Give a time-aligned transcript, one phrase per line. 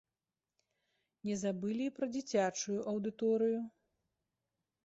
[1.29, 3.59] Не забылі і пра дзіцячую аўдыторыю.